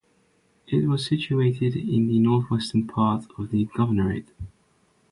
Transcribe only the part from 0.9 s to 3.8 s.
situated in the northwestern part of the